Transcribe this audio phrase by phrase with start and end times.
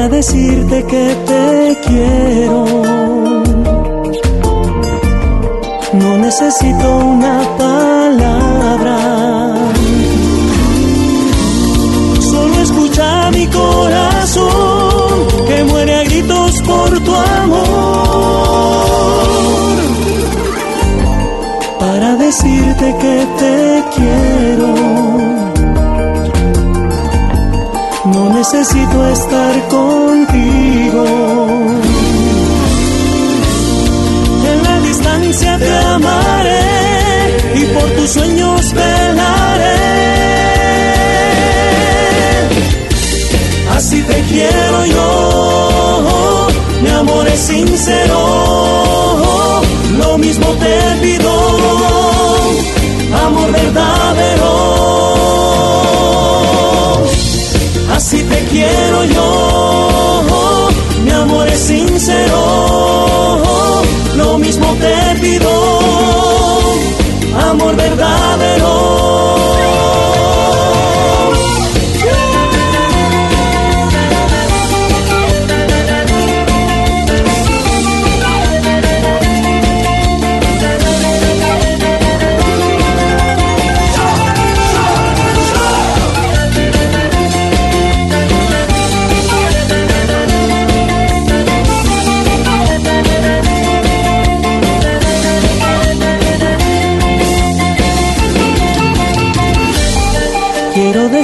[0.00, 2.64] Para decirte que te quiero.
[5.92, 8.96] No necesito una palabra.
[12.30, 17.66] Solo escucha mi corazón que muere a gritos por tu amor.
[21.78, 25.29] Para decirte que te quiero.
[28.40, 31.29] Necesito estar contigo.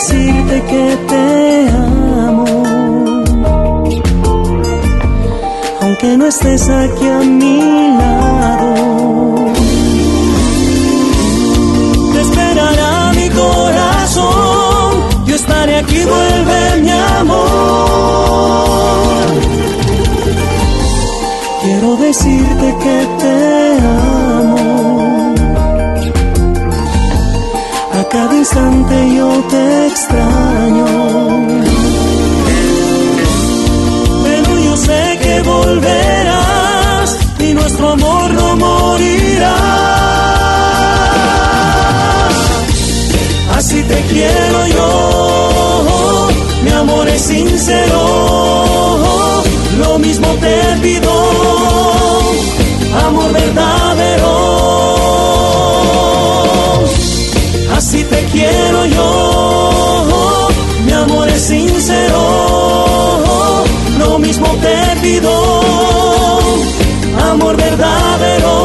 [0.06, 2.62] Decirte que te amo,
[5.80, 7.22] aunque no estés aquí a
[50.18, 51.12] mismo te pido,
[53.06, 54.32] amor verdadero.
[57.76, 60.48] Así te quiero yo,
[60.86, 62.18] mi amor es sincero,
[63.98, 65.60] lo mismo te pido,
[67.30, 68.55] amor verdadero.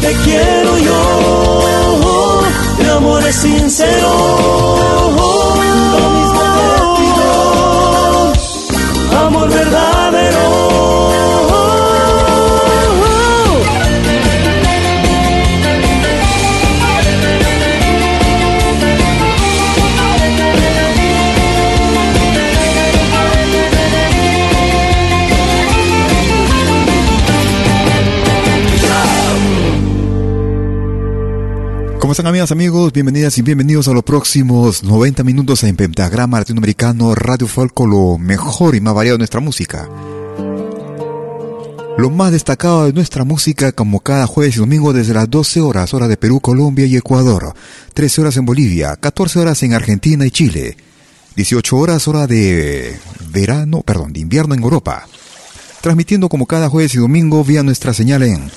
[0.00, 2.42] Te quiero yo,
[2.78, 4.56] mi amor es sincero.
[9.26, 9.85] amor verdadero.
[32.16, 32.94] Están amigas, amigos?
[32.94, 38.74] Bienvenidas y bienvenidos a los próximos 90 minutos en Pentagrama Latinoamericano Radio Folco, lo mejor
[38.74, 39.86] y más variado de nuestra música.
[41.98, 45.92] Lo más destacado de nuestra música como cada jueves y domingo desde las 12 horas,
[45.92, 47.52] hora de Perú, Colombia y Ecuador,
[47.92, 50.74] 13 horas en Bolivia, 14 horas en Argentina y Chile,
[51.36, 52.96] 18 horas hora de
[53.30, 55.06] verano, perdón, de invierno en Europa.
[55.82, 58.50] Transmitiendo como cada jueves y domingo vía nuestra señal en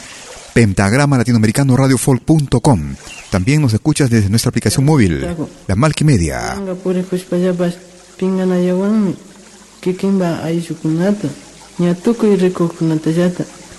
[0.60, 2.96] pentagrama latinoamericano radiofolk.com.
[3.30, 5.26] También nos escuchas desde nuestra aplicación móvil,
[5.68, 6.62] la Malquimedia.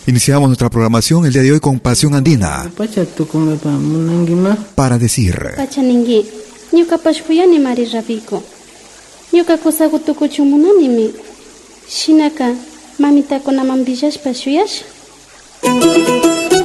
[0.06, 2.72] Iniciamos nuestra programación el día de hoy con Pasión Andina.
[4.74, 5.38] Para decir.
[11.90, 12.54] Shinaka,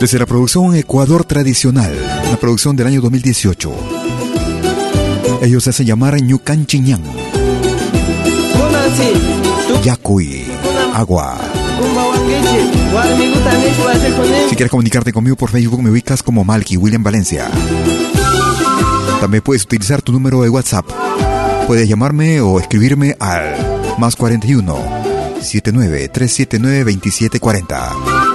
[0.05, 1.91] desde la producción Ecuador Tradicional,
[2.27, 3.73] una producción del año 2018.
[5.41, 7.01] Ellos se hacen llamar Ñucanchiñán.
[9.83, 10.45] Yacuy,
[10.93, 11.39] agua.
[14.47, 17.49] Si quieres comunicarte conmigo por Facebook, me ubicas como Malky William Valencia.
[19.19, 20.85] También puedes utilizar tu número de WhatsApp.
[21.65, 24.75] Puedes llamarme o escribirme al más 41
[25.41, 28.34] 79 379 2740.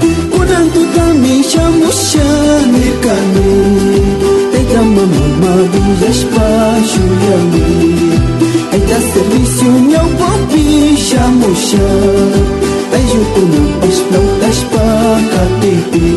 [3.01, 4.19] caminho
[4.59, 12.61] Entre a mamãe dos despachos e a É Entre a serviço meu bobi chamo chão
[12.91, 16.09] Beijo com meu pastão das pacas de ti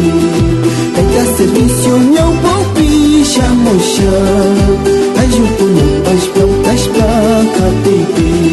[1.00, 4.54] Entre a serviço meu bobi chamo chão
[5.16, 8.44] Beijo com meu pastão das pacas de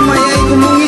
[0.00, 0.79] mamaya ay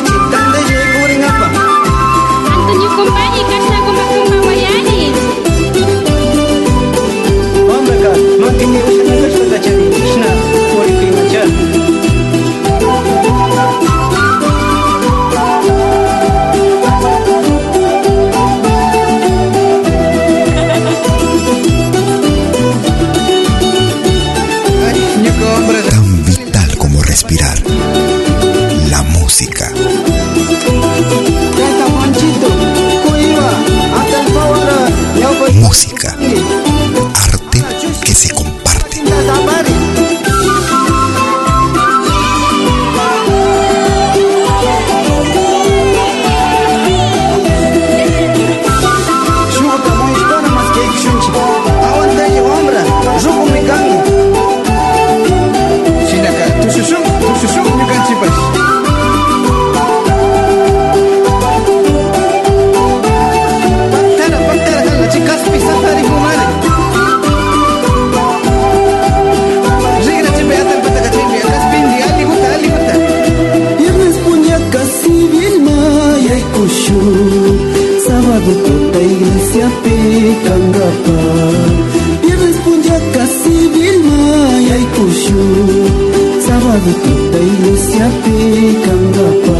[88.03, 88.39] napi
[88.83, 89.59] kang gapa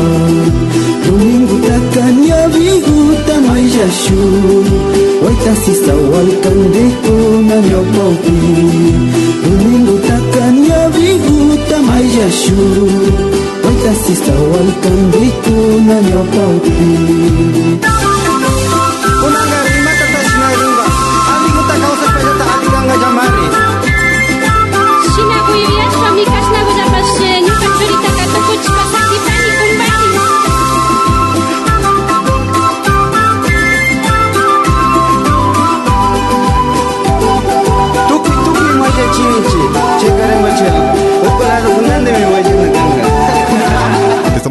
[1.07, 4.19] Ruminggu takkan ya minggu tamai está
[5.23, 8.39] o tasi na kandeku nan yo popi
[9.47, 11.39] Ruminggu takkan ya minggu
[11.71, 12.59] tamai jashu
[13.63, 15.57] Wai tasi sawal kandeku
[15.87, 16.83] na minha popi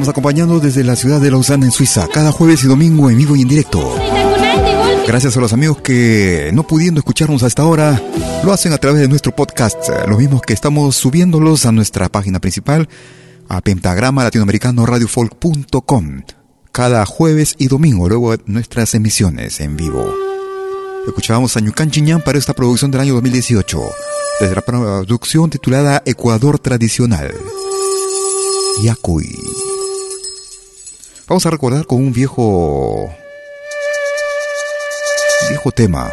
[0.02, 3.36] estamos acompañando desde la ciudad de Lausanne, en Suiza, cada jueves y domingo en vivo
[3.36, 3.94] y en directo.
[5.06, 8.02] Gracias a los amigos que, no pudiendo escucharnos hasta ahora,
[8.42, 9.76] lo hacen a través de nuestro podcast.
[9.90, 12.88] eh, Los mismos que estamos subiéndolos a nuestra página principal,
[13.48, 16.22] a pentagrama latinoamericano radiofolk.com,
[16.72, 20.12] cada jueves y domingo, luego nuestras emisiones en vivo.
[21.06, 23.80] Escuchábamos a Ñucan Chiñán para esta producción del año 2018,
[24.40, 27.32] desde la producción titulada Ecuador Tradicional.
[28.82, 29.38] Yacuy.
[31.28, 33.14] Vamos a recordar con un viejo
[35.48, 36.12] viejo tema.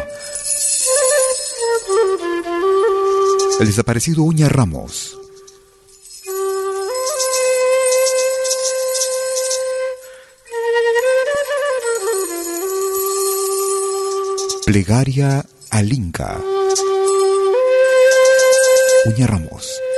[3.58, 5.18] El desaparecido Uña Ramos.
[14.64, 16.40] Plegaria al Inca.
[19.06, 19.89] Uña Ramos.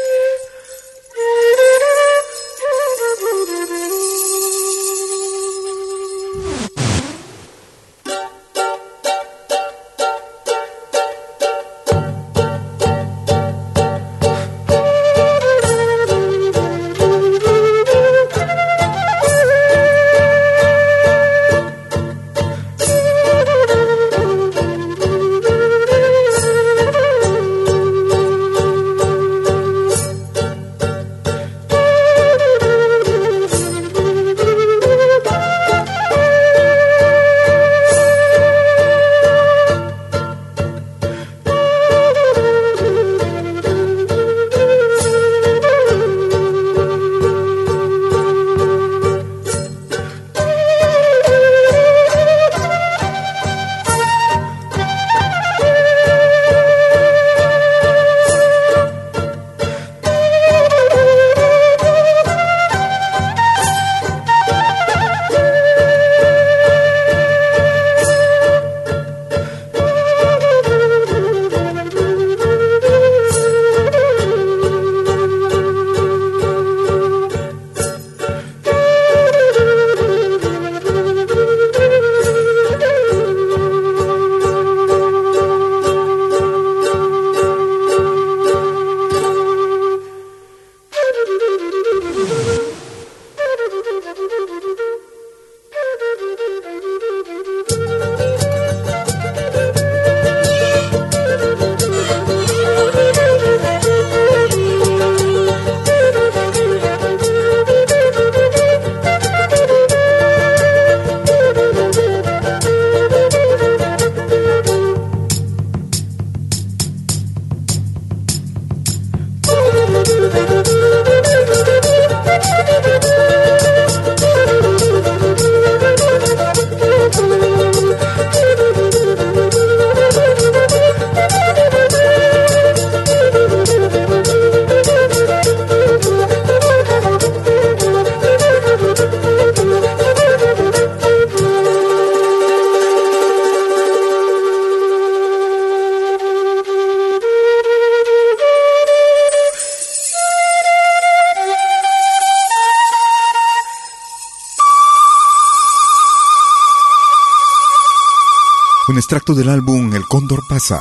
[159.03, 160.81] Extracto del álbum El Cóndor pasa.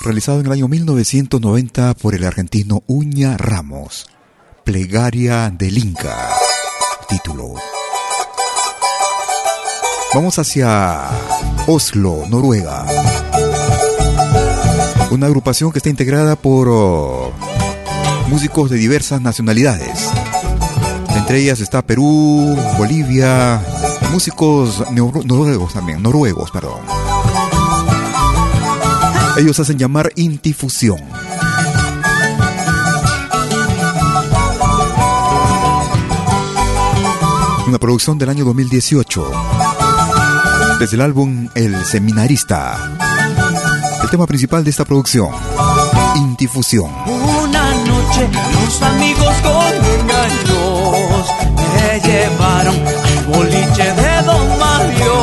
[0.00, 4.08] Realizado en el año 1990 por el argentino Uña Ramos.
[4.64, 6.28] Plegaria del Inca.
[7.08, 7.54] Título.
[10.12, 11.08] Vamos hacia
[11.68, 12.84] Oslo, Noruega.
[15.12, 17.32] Una agrupación que está integrada por oh,
[18.26, 20.10] músicos de diversas nacionalidades.
[21.14, 23.62] Entre ellas está Perú, Bolivia,
[24.12, 26.80] músicos noruegos también, noruegos, perdón.
[29.38, 30.98] Ellos hacen llamar intifusión.
[37.66, 39.32] Una producción del año 2018.
[40.78, 42.98] Desde el álbum El Seminarista.
[44.02, 45.30] El tema principal de esta producción,
[46.16, 46.90] Intifusión.
[47.06, 50.51] Una noche, los amigos con engaño
[52.02, 55.14] llevaron al boliche de Don Mario.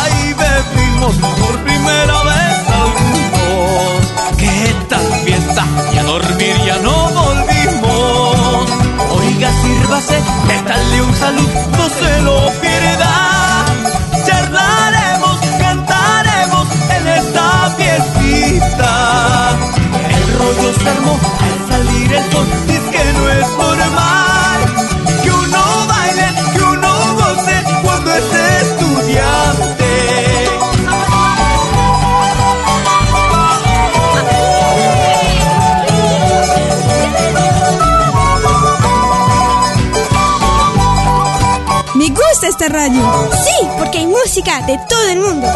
[0.00, 4.36] Ahí bebimos por primera vez algunos.
[4.36, 5.64] ¿Qué tal fiesta?
[5.94, 8.66] Y a dormir ya no volvimos.
[9.18, 13.05] Oiga, sírvase, métale un salud, no se lo pierda.
[42.58, 43.02] Esta radio.
[43.32, 45.46] Sí, porque hay música de todo el mundo.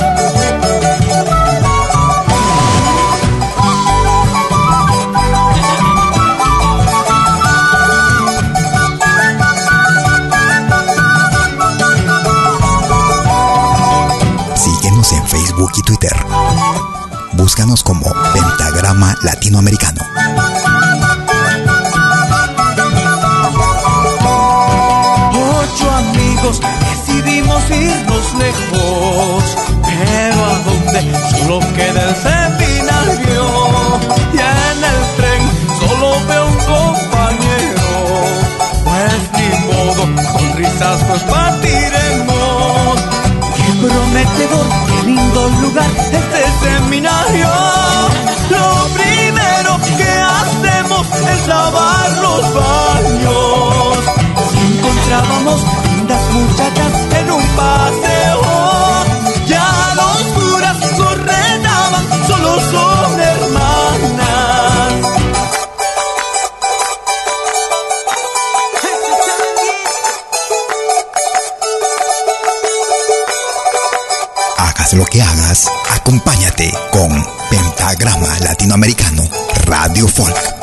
[14.55, 16.13] Síguenos en Facebook y Twitter.
[17.33, 20.10] Búscanos como Pentagrama Latinoamericano.
[45.71, 47.70] Lugar este seminario.
[75.01, 77.11] Lo que hagas, acompáñate con
[77.49, 79.27] Pentagrama Latinoamericano
[79.65, 80.60] Radio Folk.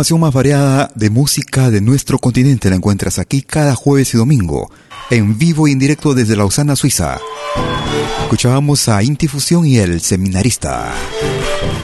[0.00, 4.16] La programación más variada de música de nuestro continente la encuentras aquí cada jueves y
[4.16, 4.70] domingo,
[5.10, 7.18] en vivo y en directo desde Lausana, Suiza.
[8.22, 10.94] Escuchábamos a Intifusión y El Seminarista,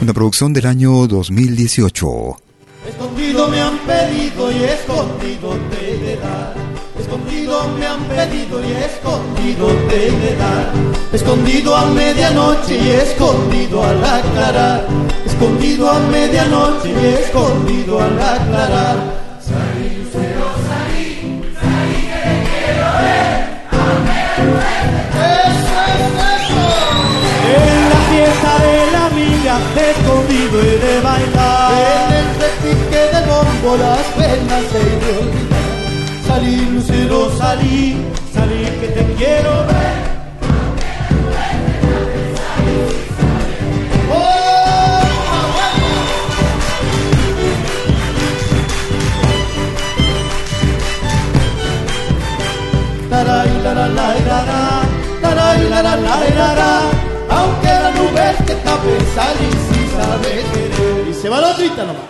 [0.01, 2.07] una producción del año 2018.
[2.89, 6.55] Escondido me han pedido y escondido te de dar.
[6.99, 10.73] Escondido me han pedido y escondido te de dar.
[11.13, 14.87] Escondido a medianoche y escondido al aclarar.
[15.39, 18.97] Escondido a medianoche y escondido al aclarar.
[27.45, 31.71] En la fiesta de la amiga, escondido he de bailar.
[32.09, 34.79] En el repique del bombo las penas se
[35.19, 35.61] olvidar.
[36.25, 37.95] salí, lucero, salí,
[38.33, 40.06] salí que te quiero ver.
[57.29, 61.07] Aunque la nube te tape, salí si sabes querer.
[61.09, 62.01] Y se va la otrita nomás.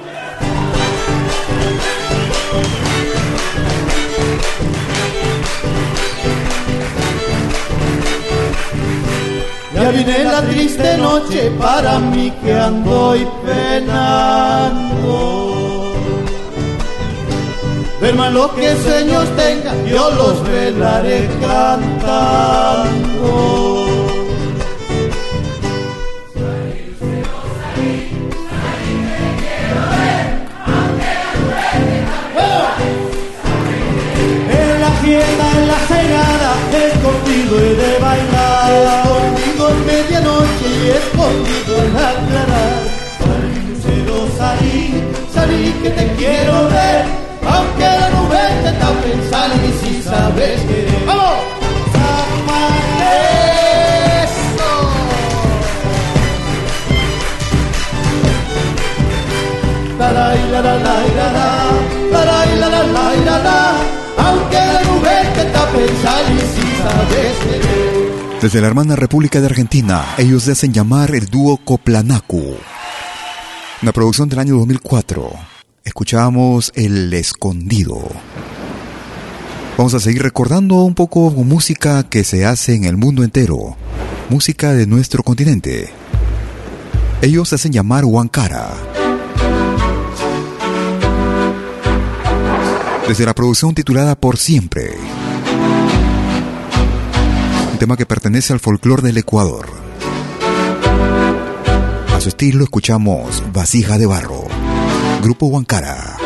[9.74, 14.78] Ya vine la triste noche para mí que ando y penando.
[18.02, 23.07] Verma lo que sueños tenga, yo los velaré cantando.
[40.88, 42.08] Escondido en la.
[44.38, 45.04] Salí, salí,
[45.34, 47.06] salí que te quiero ver.
[47.46, 51.06] Aunque la nube te tape, salí si sabes querer.
[51.06, 51.47] ¡Vamos!
[60.68, 61.72] La, la, la,
[62.12, 63.98] la, la, la, la, la, la, la, la.
[68.42, 72.56] Desde la hermana República de Argentina, ellos hacen llamar el dúo Coplanacu.
[73.82, 75.32] Una producción del año 2004.
[75.84, 78.00] Escuchamos El Escondido.
[79.78, 83.76] Vamos a seguir recordando un poco música que se hace en el mundo entero.
[84.30, 85.90] Música de nuestro continente.
[87.22, 88.97] Ellos hacen llamar Huancara.
[93.08, 94.92] Desde la producción titulada Por Siempre.
[97.72, 99.66] Un tema que pertenece al folclore del Ecuador.
[102.14, 104.44] A su estilo escuchamos Vasija de Barro.
[105.24, 106.17] Grupo Huancara.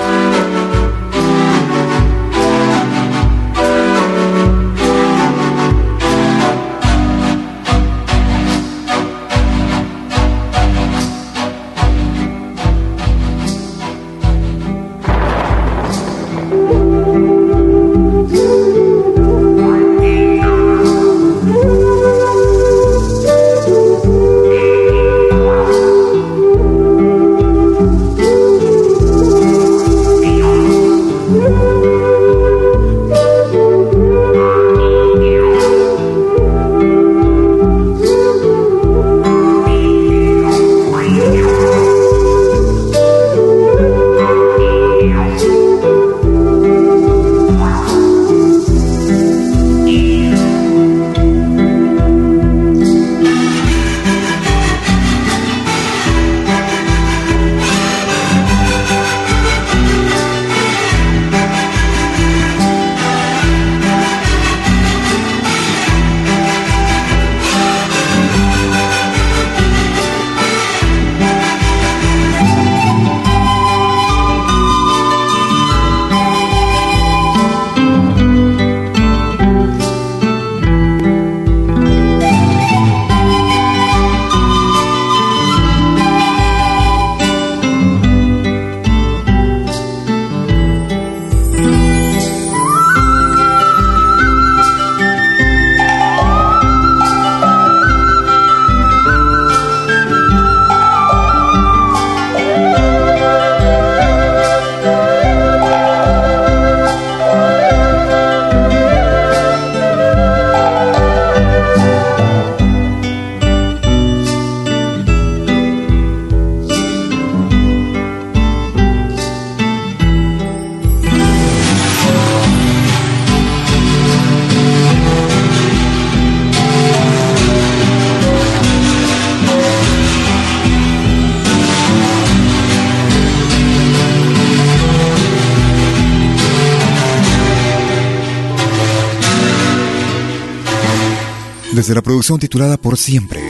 [142.39, 143.41] Titulada Por Siempre,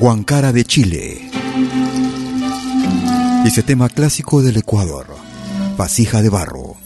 [0.00, 1.30] Huancara de Chile.
[3.44, 5.06] Y ese tema clásico del Ecuador,
[5.76, 6.76] Vasija de Barro.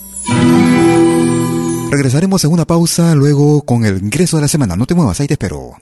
[1.90, 4.76] Regresaremos en una pausa luego con el ingreso de la semana.
[4.76, 5.72] No te muevas, ahí te espero.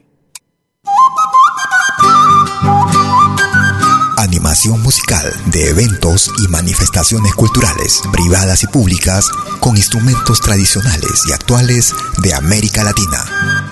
[4.18, 9.28] Animación musical de eventos y manifestaciones culturales, privadas y públicas,
[9.60, 13.71] con instrumentos tradicionales y actuales de América Latina.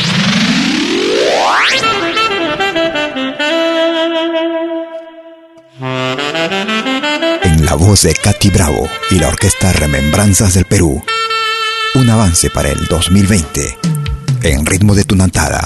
[7.71, 11.01] La voz de Katy Bravo y la orquesta Remembranzas del Perú,
[11.95, 13.77] un avance para el 2020.
[14.41, 15.65] En ritmo de tunantada,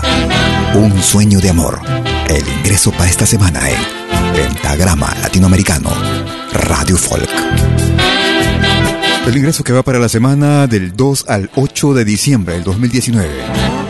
[0.76, 1.80] un sueño de amor.
[2.30, 3.80] El ingreso para esta semana en
[4.36, 5.89] Pentagrama Latinoamericano
[6.54, 7.28] Radio Folk.
[9.26, 13.85] El ingreso que va para la semana del 2 al 8 de diciembre del 2019.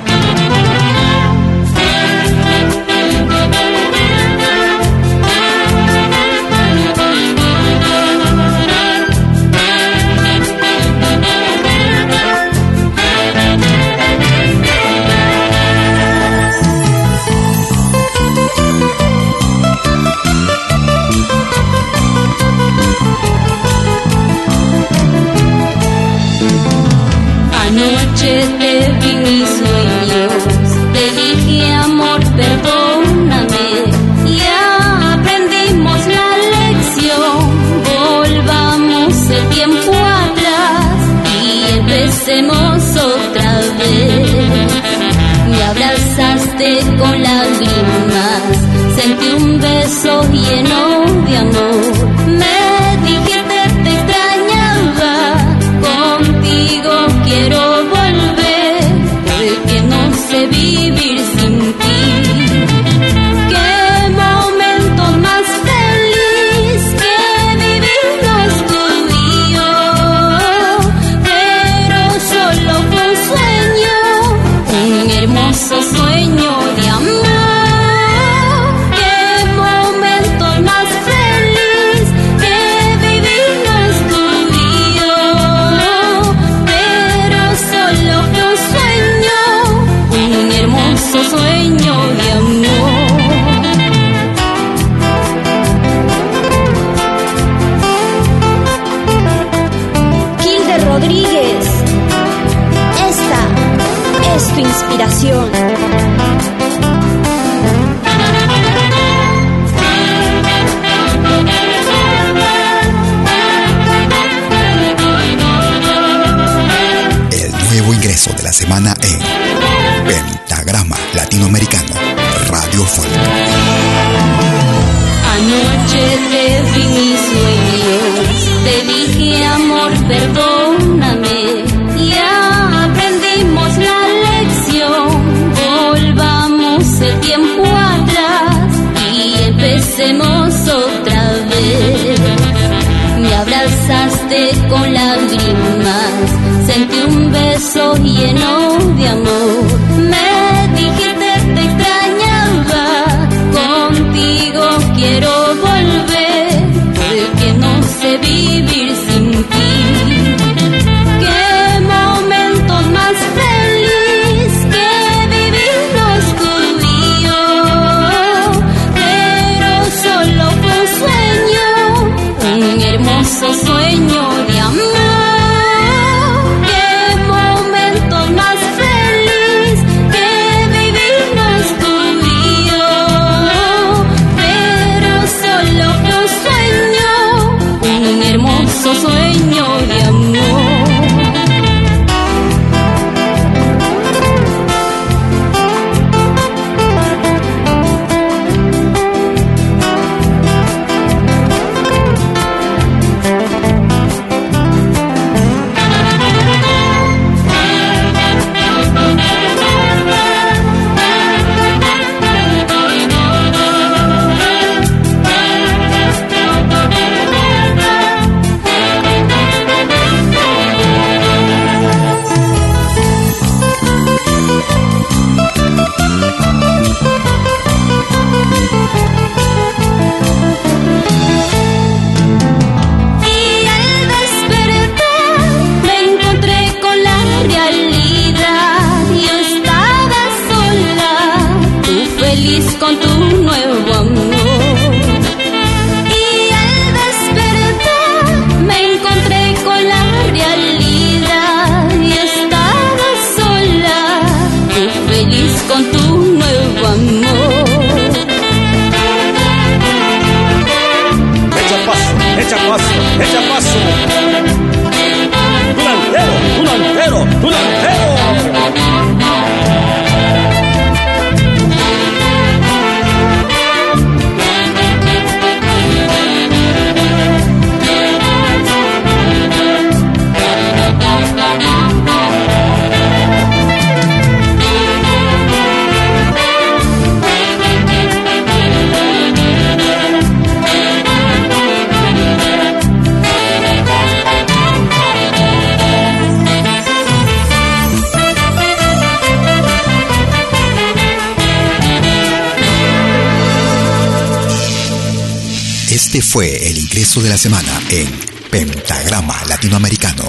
[307.38, 308.08] Semana en
[308.50, 310.24] Pentagrama Latinoamericano,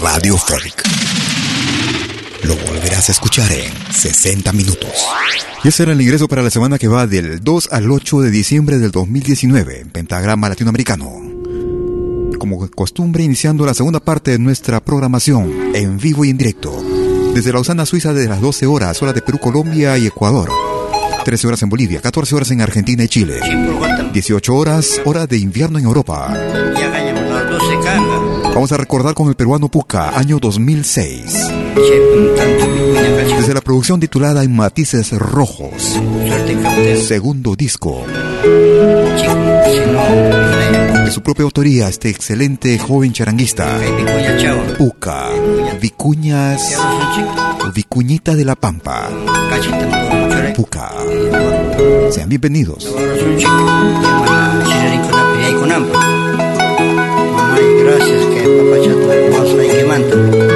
[0.00, 0.82] Radio Folk.
[2.44, 4.90] Lo volverás a escuchar en 60 minutos.
[5.62, 8.30] Y ese era el ingreso para la semana que va del 2 al 8 de
[8.30, 11.10] diciembre del 2019 en Pentagrama Latinoamericano.
[12.38, 16.72] Como costumbre, iniciando la segunda parte de nuestra programación en vivo y en directo.
[17.34, 20.67] Desde Lausana, Suiza, desde las 12 horas, hora de Perú, Colombia y Ecuador.
[21.28, 23.38] 13 horas en Bolivia, 14 horas en Argentina y Chile.
[24.14, 26.34] 18 horas, hora de invierno en Europa.
[28.44, 31.48] Vamos a recordar con el peruano Puca, año 2006.
[33.36, 36.00] Desde la producción titulada En Matices Rojos,
[37.06, 38.06] segundo disco.
[41.04, 43.78] De su propia autoría, este excelente joven charanguista,
[44.76, 45.28] Puca,
[45.80, 46.76] Vicuñas,
[47.74, 49.08] Vicuñita de la Pampa.
[50.54, 50.90] Puca.
[52.10, 52.94] Sean bienvenidos.
[57.82, 60.47] Gracias que papá chato hermoso y que manta.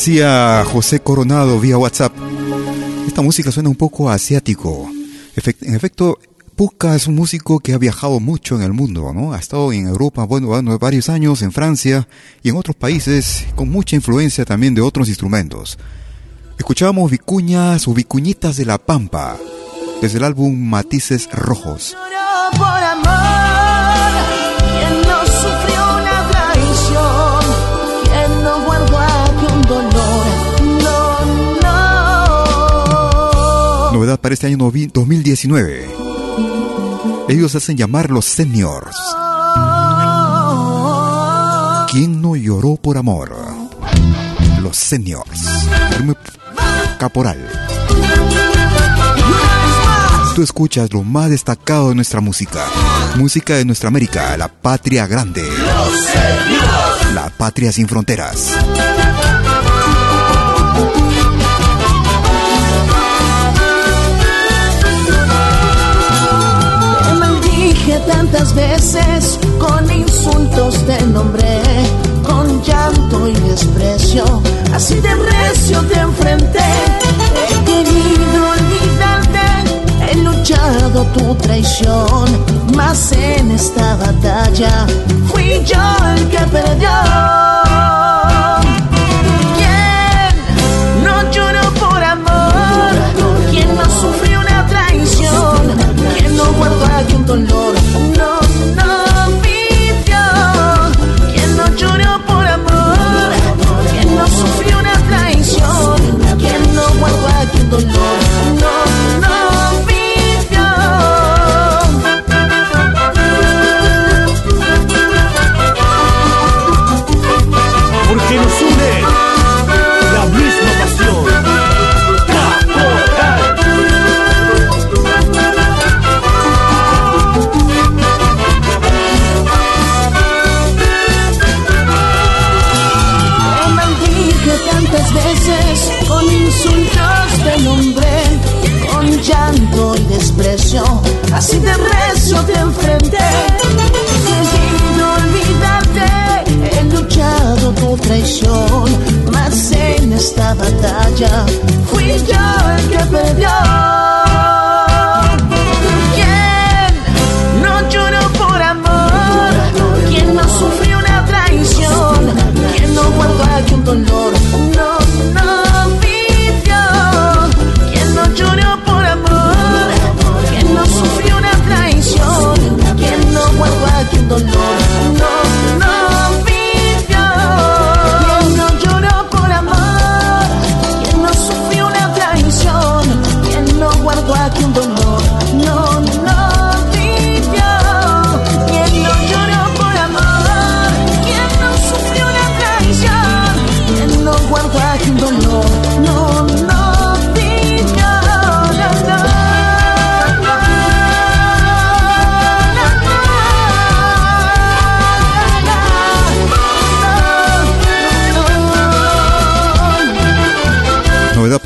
[0.00, 2.14] Decía José Coronado vía WhatsApp,
[3.06, 4.90] esta música suena un poco asiático.
[5.60, 6.18] En efecto,
[6.56, 9.34] Puka es un músico que ha viajado mucho en el mundo, ¿no?
[9.34, 12.08] Ha estado en Europa, bueno, varios años, en Francia
[12.42, 15.78] y en otros países, con mucha influencia también de otros instrumentos.
[16.56, 19.36] Escuchábamos vicuñas o vicuñitas de la Pampa,
[20.00, 21.94] desde el álbum Matices Rojos.
[34.00, 35.86] Novedad para este año novi- 2019.
[37.28, 38.96] Ellos hacen llamar los seniors.
[41.90, 43.36] ¿Quién no lloró por amor?
[44.62, 45.42] Los seniors.
[46.98, 47.46] Caporal.
[50.34, 52.64] Tú escuchas lo más destacado de nuestra música.
[53.16, 55.46] Música de nuestra América, la patria grande.
[57.14, 58.46] La patria sin fronteras.
[67.70, 71.62] Maldije tantas veces, con insultos te nombré,
[72.26, 74.24] con llanto y desprecio,
[74.74, 76.58] así de recio te enfrenté.
[77.48, 82.44] He querido olvidarte, he luchado tu traición,
[82.74, 84.86] mas en esta batalla
[85.28, 86.90] fui yo el que perdió.
[89.58, 92.94] ¿Quién no lloró por amor?
[93.52, 95.59] ¿Quién no sufrió una traición?
[96.60, 97.74] ¿Quién no guardó aquí un dolor?
[98.18, 98.39] No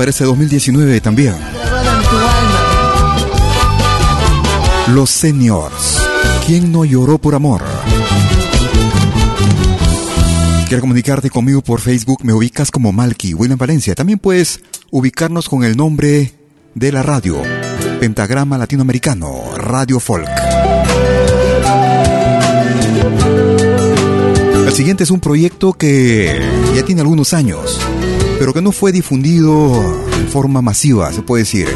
[0.08, 1.34] Ese 2019 también.
[4.88, 5.98] Los Seniors.
[6.46, 7.62] ¿Quién no lloró por amor?
[10.68, 12.22] ¿Quieres comunicarte conmigo por Facebook?
[12.22, 13.94] Me ubicas como Malky, William Valencia.
[13.94, 16.34] También puedes ubicarnos con el nombre
[16.74, 17.40] de la radio.
[17.98, 20.28] Pentagrama Latinoamericano, Radio Folk.
[24.66, 26.40] El siguiente es un proyecto que
[26.74, 27.78] ya tiene algunos años,
[28.38, 29.72] pero que no fue difundido
[30.18, 31.68] en forma masiva, se puede decir.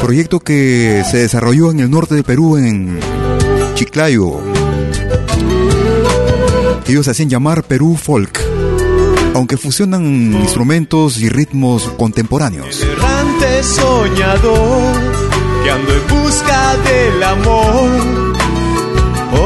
[0.00, 2.98] Proyecto que se desarrolló en el norte de Perú, en
[3.74, 4.40] Chiclayo.
[6.86, 8.40] Ellos hacían llamar Perú Folk,
[9.34, 12.82] aunque fusionan instrumentos y ritmos contemporáneos.
[12.82, 14.94] errante soñador
[15.64, 18.27] que ando en busca del amor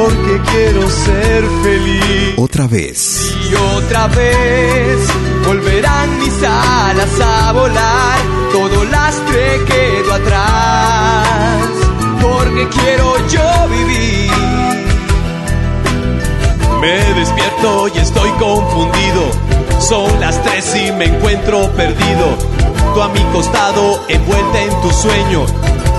[0.03, 4.99] porque quiero ser feliz Otra vez, y otra vez
[5.47, 8.19] volverán mis alas a volar
[8.53, 11.69] todo lastre quedó atrás
[12.21, 14.33] porque quiero yo vivir
[16.81, 19.31] me despierto y estoy confundido.
[19.79, 22.37] Son las tres y me encuentro perdido.
[22.93, 25.47] Tú a mi costado, envuelta en tu sueño.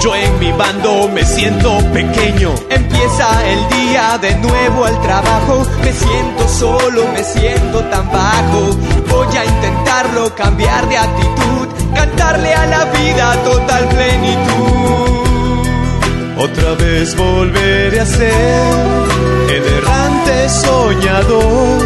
[0.04, 2.54] Yo en mi bando me siento pequeño.
[2.70, 5.66] Empieza el día de nuevo al trabajo.
[5.82, 8.78] Me siento solo, me siento tan bajo.
[9.10, 11.70] Voy a intentarlo, cambiar de actitud.
[11.96, 15.24] Cantarle a la vida total plenitud.
[16.38, 18.74] Otra vez volveré a ser
[19.48, 21.80] el errante soñador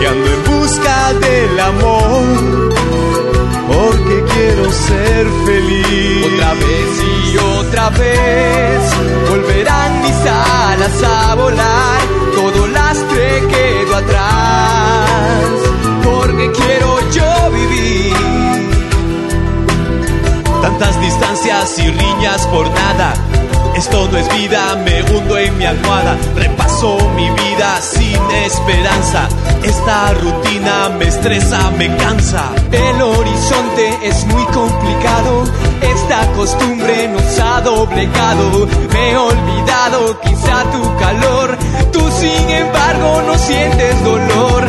[0.00, 2.73] que ando en busca del amor
[4.64, 6.26] quiero ser feliz.
[6.32, 12.00] Otra vez y otra vez volverán mis alas a volar,
[12.34, 15.50] todo lastre quedó atrás
[16.02, 18.14] porque quiero yo vivir.
[20.62, 23.14] Tantas distancias y riñas por nada.
[23.76, 26.16] Esto no es vida, me hundo en mi almohada.
[26.36, 29.28] Repaso mi vida sin esperanza.
[29.62, 32.50] Esta rutina me estresa, me cansa.
[32.70, 35.44] El horizonte es muy complicado.
[35.82, 38.68] Esta costumbre nos ha doblegado.
[38.92, 41.58] Me he olvidado quizá tu calor.
[41.92, 44.64] Tú sin embargo no sientes dolor.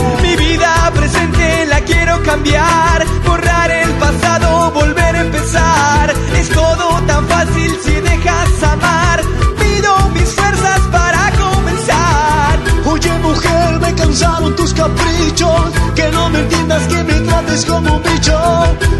[1.05, 3.05] Presente la quiero cambiar.
[3.25, 6.13] Borrar el pasado, volver a empezar.
[6.39, 9.21] Es todo tan fácil si dejas amar.
[9.59, 12.59] Pido mis fuerzas para comenzar.
[12.85, 18.03] Oye mujer, me cansaron tus caprichos, que no me entiendas, que me trates como un
[18.03, 18.37] bicho.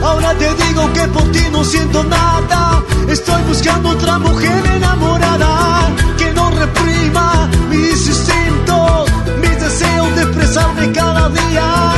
[0.04, 5.90] Ahora te digo que por ti no siento nada, estoy buscando otra mujer enamorada,
[6.20, 11.95] que no reprima mis instintos, mis deseos de expresarme cada día,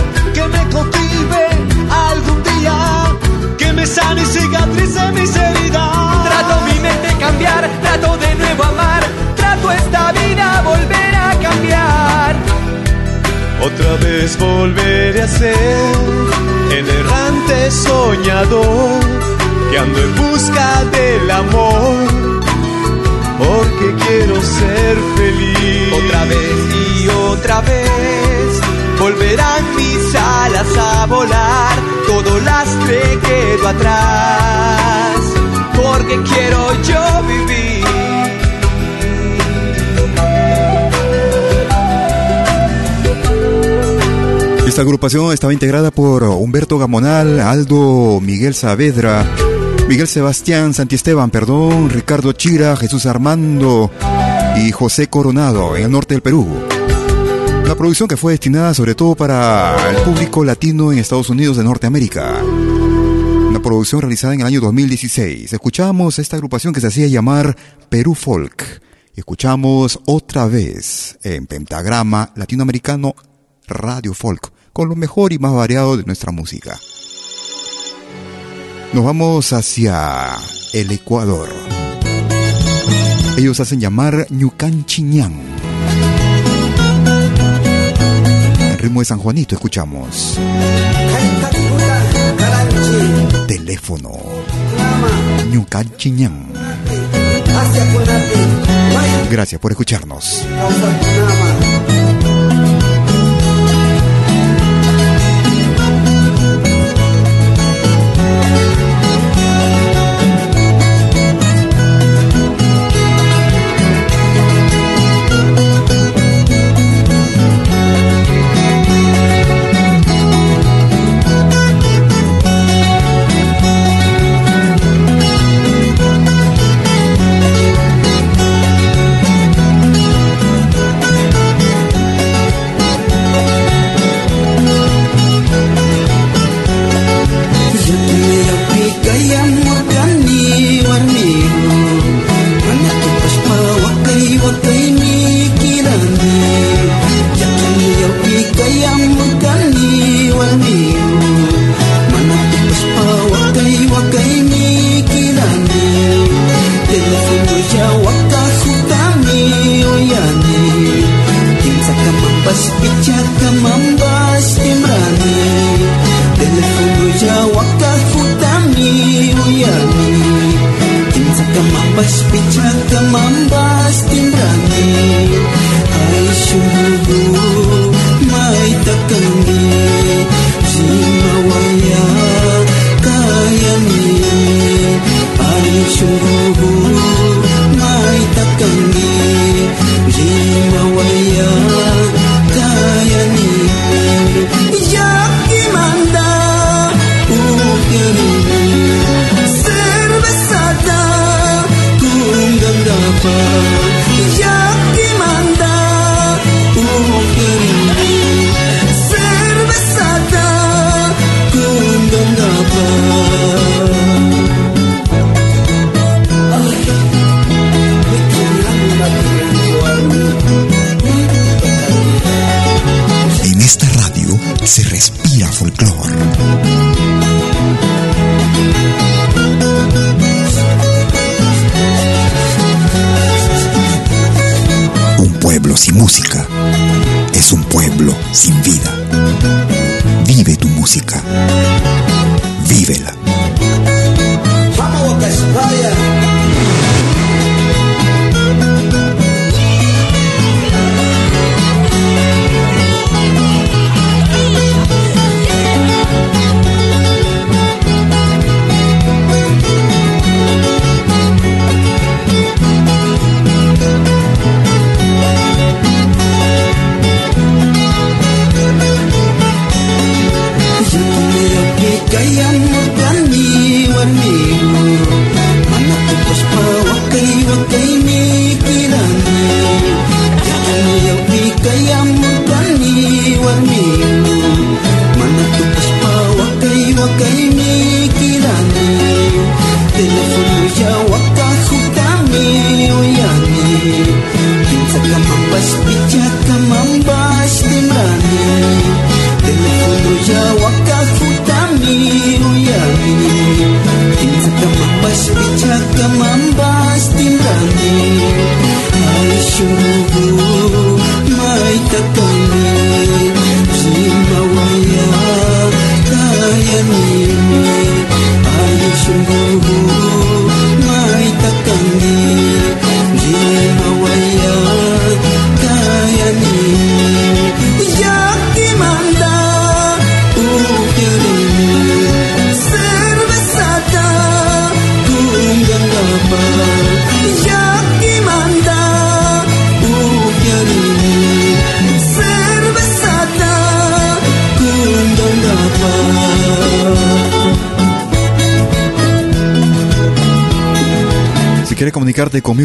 [3.77, 6.23] me sane y cicatrice mis heridas.
[6.27, 9.03] Trato mi mente cambiar, trato de nuevo amar,
[9.35, 12.35] trato esta vida volver a cambiar.
[13.67, 15.95] Otra vez volveré a ser
[16.77, 18.99] el errante soñador
[19.69, 20.67] que ando en busca
[20.97, 21.95] del amor
[23.37, 25.93] porque quiero ser feliz.
[26.01, 26.57] Otra vez
[26.99, 28.36] y otra vez
[29.07, 31.77] volverán mis alas a volar,
[32.07, 35.19] todo lastre quedó atrás,
[35.75, 37.85] porque quiero yo vivir.
[44.67, 49.25] Esta agrupación estaba integrada por Humberto Gamonal, Aldo Miguel Saavedra,
[49.87, 53.89] Miguel Sebastián Santiesteban, perdón, Ricardo Chira, Jesús Armando
[54.57, 56.76] y José Coronado en el norte del Perú.
[57.67, 61.65] Una producción que fue destinada sobre todo para el público latino en Estados Unidos de
[61.65, 62.41] Norteamérica.
[62.41, 65.51] Una producción realizada en el año 2016.
[65.51, 67.57] Escuchamos esta agrupación que se hacía llamar
[67.89, 68.63] Perú Folk.
[69.17, 73.15] Escuchamos otra vez en Pentagrama Latinoamericano
[73.67, 76.79] Radio Folk, con lo mejor y más variado de nuestra música.
[78.93, 80.37] Nos vamos hacia
[80.71, 81.49] el Ecuador.
[83.37, 84.85] Ellos hacen llamar Ñucan
[88.77, 90.37] El ritmo de San Juanito escuchamos.
[93.47, 94.11] Teléfono.
[99.31, 100.45] Gracias por escucharnos.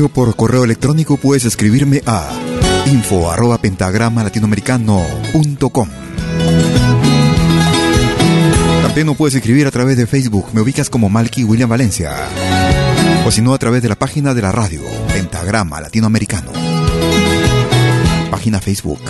[0.09, 2.31] Por correo electrónico, puedes escribirme a
[2.87, 5.89] info arroba pentagrama latinoamericano.com.
[8.83, 12.13] También no puedes escribir a través de Facebook, me ubicas como Malky William Valencia.
[13.27, 14.83] O si no, a través de la página de la radio,
[15.13, 16.53] Pentagrama Latinoamericano.
[18.31, 19.01] Página Facebook.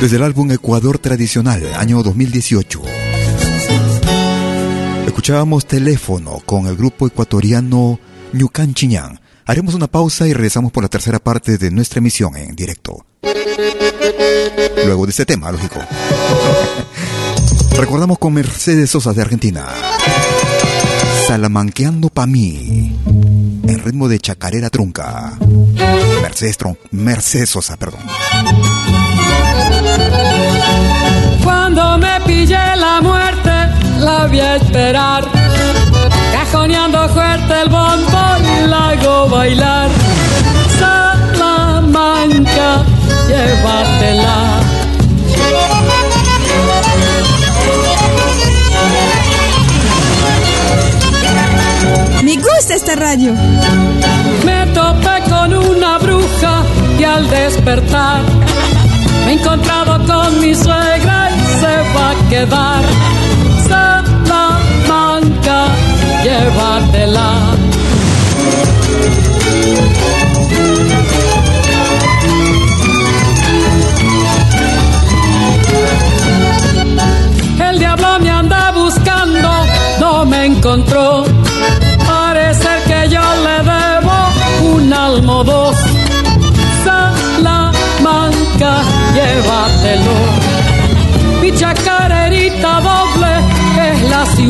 [0.00, 2.65] Desde el álbum Ecuador Tradicional, año 2018.
[5.26, 7.98] Escuchábamos teléfono con el grupo ecuatoriano
[8.32, 9.20] Ñucan Chiñán.
[9.44, 13.04] Haremos una pausa y regresamos por la tercera parte de nuestra emisión en directo.
[14.84, 15.80] Luego de este tema, lógico.
[17.76, 19.66] Recordamos con Mercedes Sosa de Argentina.
[21.26, 22.96] Salamanqueando pa' mí.
[23.66, 25.36] En ritmo de chacarera trunca.
[26.22, 27.98] Mercedes, Tron Mercedes Sosa, perdón.
[31.42, 33.25] Cuando me pille la muerte,
[33.98, 35.24] la voy a esperar.
[36.32, 39.88] Cajoneando fuerte el bombo y la hago bailar.
[40.78, 42.84] Salamanca,
[43.28, 44.60] llévatela.
[52.22, 53.32] Me gusta esta radio.
[54.44, 56.64] Me topé con una bruja
[56.98, 58.20] y al despertar
[59.26, 62.84] me he encontrado con mi suegra y se va a quedar.
[63.76, 65.66] Salamanca,
[66.24, 67.56] llévatela.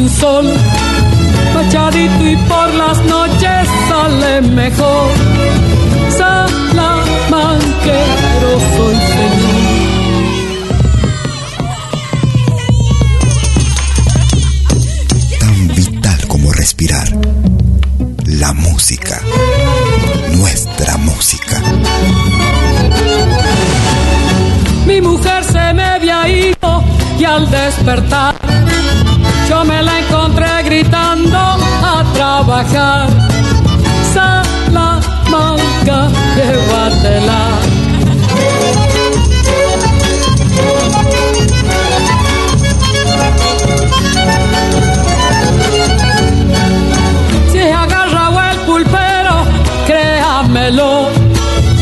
[0.08, 0.52] Sol.
[1.54, 5.10] Machadito y por las noches sale mejor.
[6.18, 9.56] Salamanquero soy señor.
[15.40, 17.08] tan vital como respirar.
[18.26, 19.20] La música,
[20.32, 21.62] nuestra música.
[24.86, 26.84] Mi mujer se me había ido
[27.18, 28.35] y al despertar
[32.56, 33.08] trabajar.
[34.14, 37.40] Salamanca, llévatela.
[47.52, 49.44] Si agarrado el pulpero,
[49.86, 51.10] créamelo.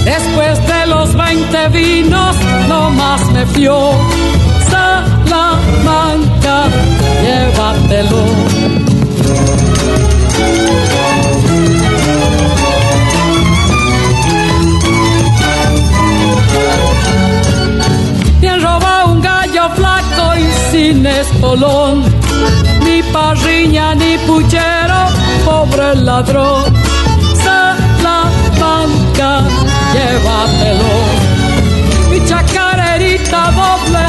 [0.05, 2.37] Después de los 20 vinos,
[2.69, 4.24] no más me fió.
[20.85, 22.03] Sin espolón.
[22.85, 25.01] Ni parriña ni puchero,
[25.45, 26.65] pobre ladrón.
[27.45, 29.31] Salamanca,
[29.95, 30.95] llévatelo.
[32.11, 34.05] Mi chacarerita doble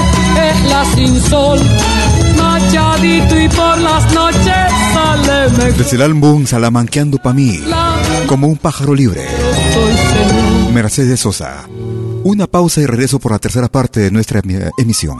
[0.49, 1.59] es la sin sol.
[2.37, 5.73] Machadito y por las noches sale mejor.
[5.77, 7.59] Desde el álbum Salamanqueando pa' mí,
[8.27, 9.25] como un pájaro libre.
[10.73, 11.63] Mercedes Sosa.
[12.25, 15.19] Una pausa y regreso por la tercera parte de nuestra emi- emisión.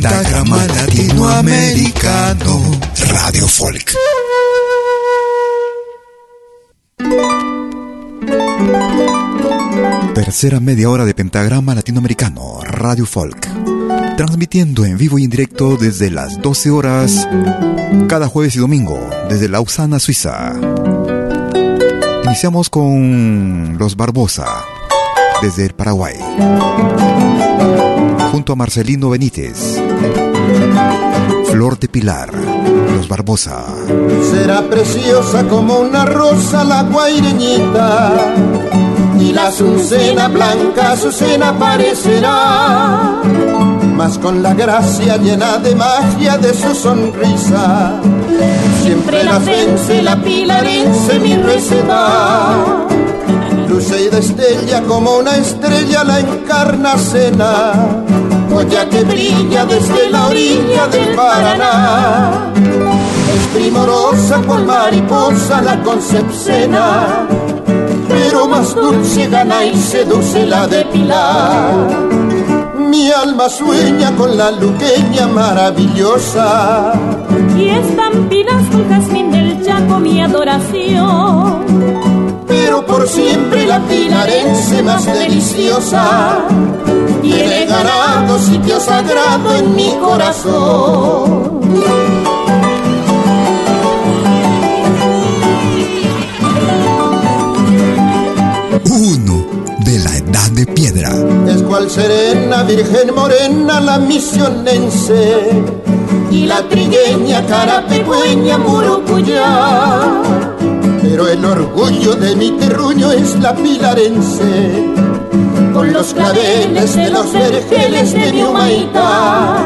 [0.00, 2.78] Pentagrama Latinoamericano
[3.08, 3.96] Radio Folk.
[10.14, 13.48] Tercera media hora de Pentagrama Latinoamericano Radio Folk.
[14.16, 17.28] Transmitiendo en vivo y en directo desde las 12 horas
[18.08, 20.54] cada jueves y domingo desde Lausana, Suiza.
[22.22, 24.46] Iniciamos con los Barbosa,
[25.42, 26.14] desde el Paraguay,
[28.30, 29.80] junto a Marcelino Benítez,
[31.50, 32.30] Flor de Pilar,
[32.94, 33.64] los Barbosa.
[34.30, 38.34] Será preciosa como una rosa la guaireñita,
[39.20, 43.22] y la azucena blanca, azucena parecerá.
[43.98, 48.00] mas con la gracia llena de magia de su sonrisa.
[48.82, 52.87] Siempre la vence la pilarense mi receta.
[53.68, 57.72] Luce y destella como una estrella la encarna cena,
[58.50, 62.52] joya que brilla desde la orilla del Paraná.
[63.34, 67.26] Es primorosa con mariposa la concepcena,
[68.08, 72.08] pero más dulce gana y seduce la de Pilar.
[72.78, 76.94] Mi alma sueña con la luqueña maravillosa.
[77.54, 81.67] Y estampinas con jazmín del Chaco mi adoración.
[82.88, 86.38] Por siempre la pilarense más deliciosa
[87.20, 91.60] tiene ganado sitio sagrado en mi corazón.
[98.90, 99.46] Uno
[99.84, 101.10] de la edad de piedra.
[101.46, 105.62] Es cual serena, virgen morena, la misionense
[106.30, 110.57] y la trigueña, carapegüeña, murucuyá.
[111.18, 114.84] Pero el orgullo de mi terruño es la pilarense,
[115.74, 119.56] con los claveles de los vergeles de mi humaita.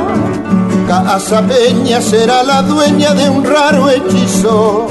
[0.88, 4.86] Casa Peña será la dueña de un raro hechizo,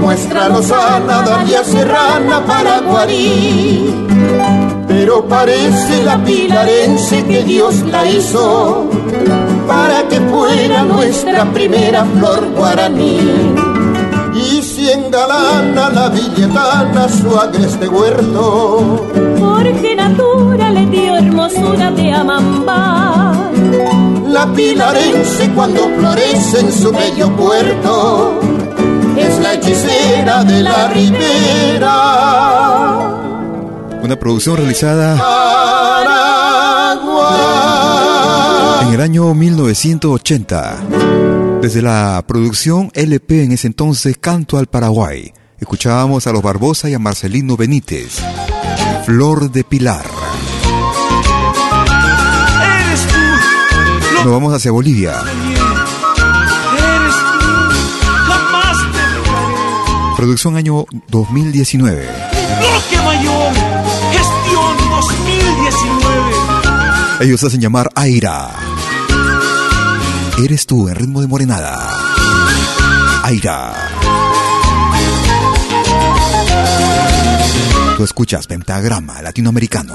[0.00, 4.06] muestra lozana, Dalia Serrana, Paraguarí.
[4.86, 8.88] Pero parece la pilarense que Dios la hizo
[9.66, 13.18] para que fuera nuestra primera flor guaraní.
[14.32, 19.06] Y si engalana la villetana su agreste huerto,
[19.38, 23.34] Porque natura le dio hermosura de amamba.
[24.26, 28.40] la pilarense cuando florece en su bello puerto,
[29.18, 31.96] es la hechicera de la ribera.
[34.02, 36.16] Una producción realizada Paraguay.
[38.88, 40.76] en el año 1980.
[41.62, 45.30] Desde la producción LP en ese entonces Canto al Paraguay.
[45.58, 48.16] Escuchábamos a los Barbosa y a Marcelino Benítez.
[49.04, 50.06] Flor de Pilar.
[52.86, 55.16] Eres tú, Nos vamos hacia Bolivia.
[60.16, 62.08] Producción año 2019.
[62.60, 63.52] Bloque Mayor,
[64.12, 66.32] gestión 2019.
[67.20, 68.69] Ellos hacen llamar Aira.
[70.42, 71.76] Eres tú en ritmo de morenada.
[73.24, 73.74] Aira.
[77.98, 79.94] Tú escuchas Pentagrama Latinoamericano.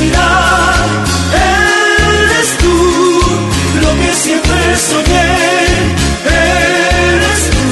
[0.00, 0.08] Eres
[2.58, 2.76] tú
[3.82, 5.30] lo que siempre soñé.
[6.24, 7.66] Eres tú,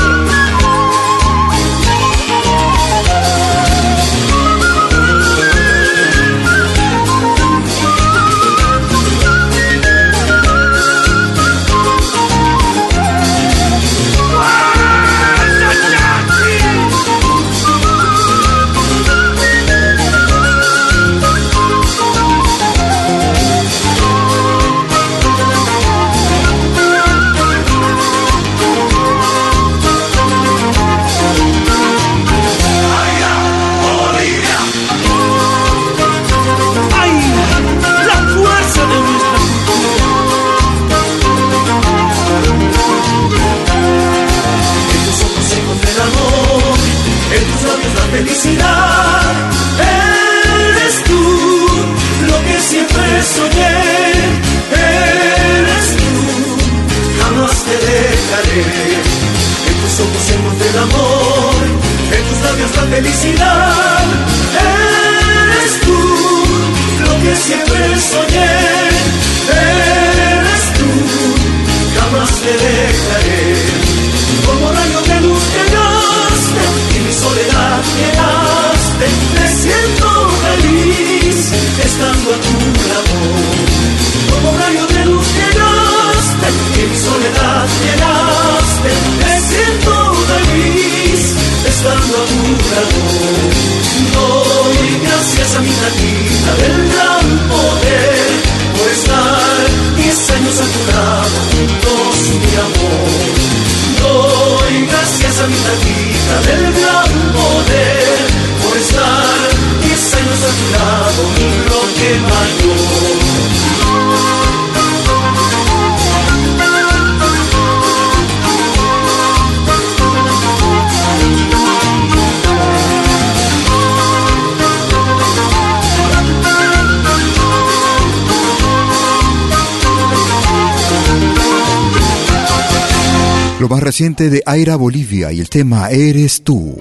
[133.72, 136.78] Más reciente de Aira Bolivia y el tema Eres tú.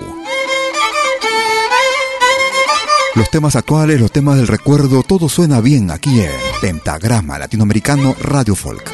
[3.14, 8.56] Los temas actuales, los temas del recuerdo, todo suena bien aquí en Pentagrama Latinoamericano Radio
[8.56, 8.90] Folk.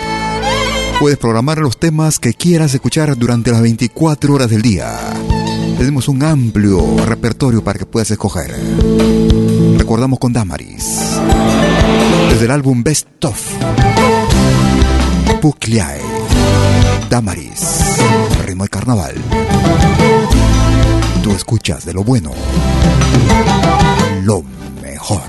[1.00, 4.94] Puedes programar los temas que quieras escuchar durante las 24 horas del día.
[5.78, 8.54] Tenemos un amplio repertorio para que puedas escoger.
[9.78, 10.84] Recordamos con Damaris.
[12.28, 13.40] Desde el álbum Best of.
[15.40, 16.16] Pucliae.
[17.08, 17.98] Damaris,
[18.44, 19.14] ritmo de carnaval.
[21.22, 22.32] Tú escuchas de lo bueno,
[24.22, 24.42] lo
[24.82, 25.22] mejor.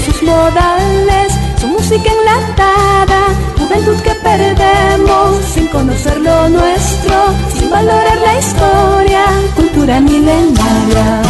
[0.00, 3.20] Sus modales, su música enlatada,
[3.58, 7.14] juventud que perdemos sin conocer lo nuestro,
[7.56, 9.24] sin valorar la historia,
[9.56, 11.22] cultura milenaria.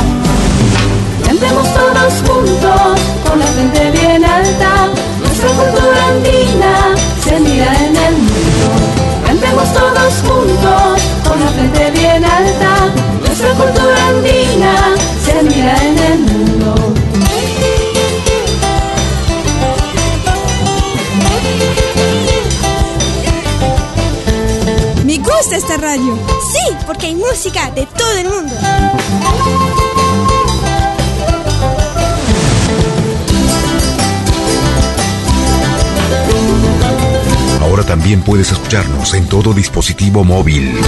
[1.25, 4.89] Cantemos todos juntos, con la frente bien alta,
[5.21, 8.69] nuestra cultura andina se mira en el mundo.
[9.27, 16.19] Cantemos todos juntos, con la frente bien alta, nuestra cultura andina se mira en el
[16.21, 16.88] mundo.
[25.57, 26.19] Esta radio.
[26.53, 28.55] Sí, porque hay música de todo el mundo.
[37.61, 40.79] Ahora también puedes escucharnos en todo dispositivo móvil.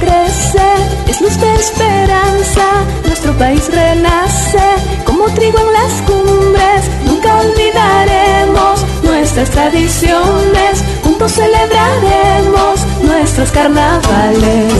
[0.00, 0.68] Crece,
[1.08, 2.66] es luz de esperanza,
[3.06, 4.58] nuestro país renace
[5.04, 14.72] como trigo en las cumbres, nunca olvidaremos nuestras tradiciones, juntos celebraremos nuestros carnavales.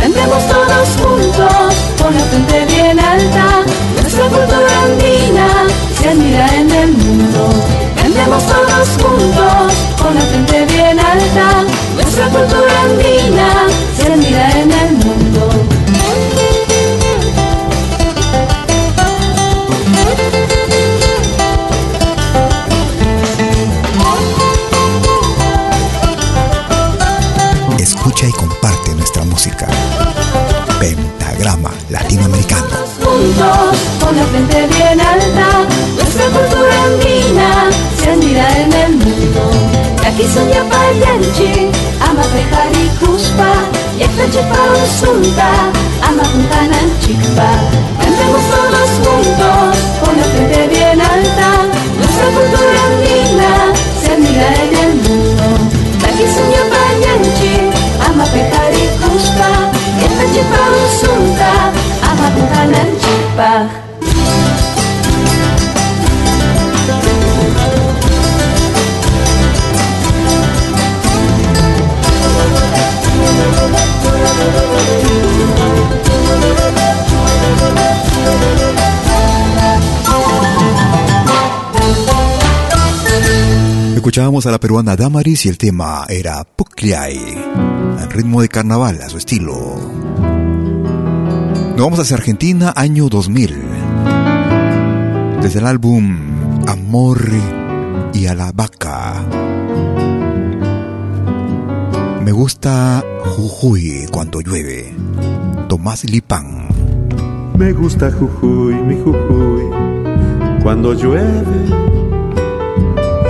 [0.00, 3.64] Cantemos todos juntos, con la frente bien alta,
[4.00, 5.66] nuestra cultura andina
[5.98, 7.50] se admira en el mundo.
[7.96, 11.64] Cantemos todos juntos, con la frente bien alta,
[12.16, 15.50] nuestra cultura andina se admira en el mundo.
[27.78, 29.66] Escucha y comparte nuestra música.
[30.80, 32.64] Pentagrama Latinoamericano.
[33.04, 35.66] Juntos, con la frente bien alta,
[35.96, 39.55] nuestra cultura andina se admira en el mundo.
[40.16, 41.68] Kisunya sognava
[42.00, 43.52] ama pehari kuspa
[44.00, 44.72] jak będzie pan
[46.08, 47.50] ama puntana chikpa.
[48.00, 51.50] Cantemos todos juntos con la frente bien alta
[51.98, 53.52] nuestra cultura andina
[54.00, 54.24] se en
[54.84, 55.48] el mundo
[58.08, 59.50] ama pehari kuspa
[60.00, 60.72] jak będzie pan
[62.10, 63.85] ama puntana chikpa.
[84.06, 89.08] Escuchábamos a la peruana Damaris y el tema era Pucliay, en ritmo de carnaval a
[89.08, 89.52] su estilo.
[91.70, 93.56] Nos vamos hacia Argentina, año 2000.
[95.42, 96.18] Desde el álbum
[96.68, 97.20] Amor
[98.14, 99.24] y a la vaca.
[102.22, 104.94] Me gusta Jujuy cuando llueve.
[105.68, 106.68] Tomás Lipán.
[107.58, 111.85] Me gusta Jujuy, mi Jujuy, cuando llueve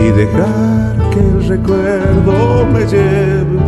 [0.06, 3.58] y dejar que el recuerdo me lleve.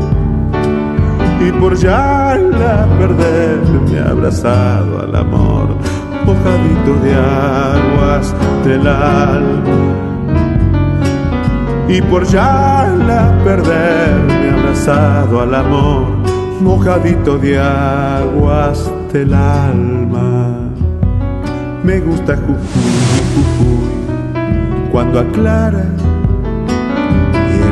[1.40, 3.60] Y por ya la perder
[3.90, 5.68] me ha abrazado al amor
[6.26, 8.34] mojadito de aguas
[8.64, 9.78] del alma.
[11.88, 16.04] Y por ya la perder me ha abrazado al amor
[16.60, 20.70] mojadito de aguas del alma.
[21.82, 22.56] Me gusta Jujuy,
[23.58, 23.98] Jujuy
[24.90, 25.84] cuando aclara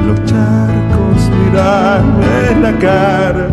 [0.07, 3.49] los charcos mirarme la cara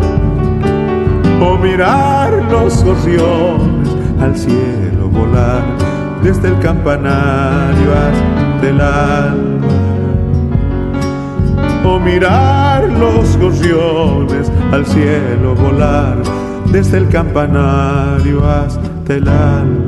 [1.41, 3.89] o mirar los gorriones
[4.21, 5.63] al cielo volar
[6.21, 9.67] desde el campanario hasta el alma.
[11.85, 16.17] O mirar los gorriones al cielo volar
[16.71, 19.82] desde el campanario hasta el alma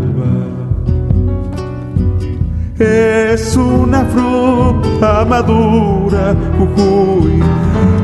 [2.80, 7.42] es una fruta madura, Jujuy.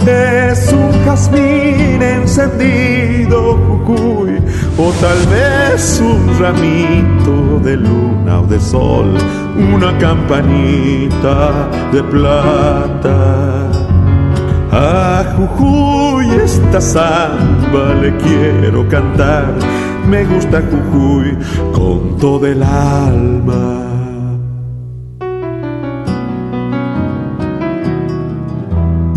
[0.08, 4.38] Es un jazmín encendido, Jujuy.
[4.78, 9.16] O tal vez un ramito de luna o de sol,
[9.74, 13.68] una campanita de plata.
[14.72, 19.54] A Jujuy esta samba le quiero cantar.
[20.08, 21.38] Me gusta Jujuy
[21.74, 23.91] con todo el alma.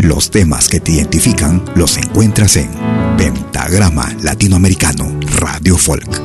[0.07, 2.69] Los temas que te identifican los encuentras en
[3.17, 6.21] Pentagrama Latinoamericano Radio Folk.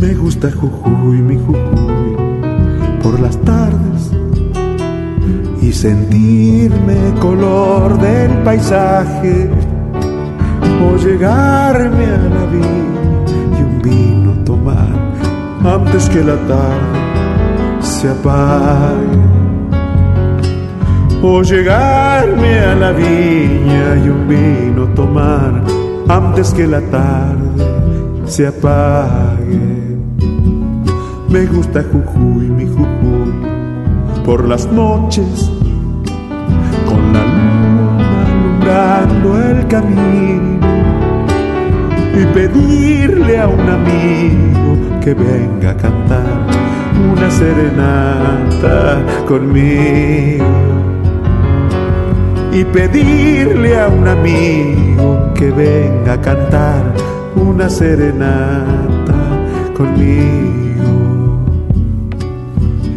[0.00, 2.16] Me gusta Jujuy, mi Jujuy,
[3.02, 4.12] por las tardes
[5.60, 9.50] y sentirme color del paisaje
[10.84, 12.79] o llegarme a la vida
[15.64, 19.20] antes que la tarde se apague.
[21.22, 25.62] O llegarme a la viña y un vino tomar
[26.08, 29.98] antes que la tarde se apague.
[31.28, 35.50] Me gusta Jujuy, mi Jujuy, por las noches,
[36.88, 40.49] con la luna alumbrando el camino
[42.20, 46.46] y pedirle a un amigo que venga a cantar
[47.12, 50.44] una serenata conmigo.
[52.52, 56.82] Y pedirle a un amigo que venga a cantar
[57.36, 59.14] una serenata
[59.74, 61.40] conmigo.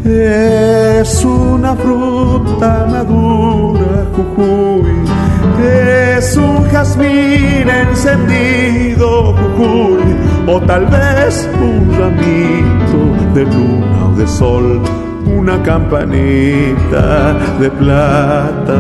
[0.04, 5.13] Es una fruta madura, Jujuy
[5.60, 10.16] es un jazmín encendido, Jujuy,
[10.48, 14.82] o tal vez un ramito de luna o de sol,
[15.26, 18.80] una campanita de plata.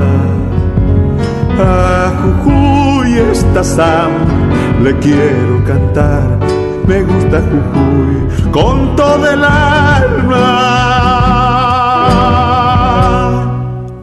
[1.59, 4.11] A Jujuy esta Sam
[4.83, 6.39] le quiero cantar,
[6.87, 11.02] me gusta Jujuy con todo el alma.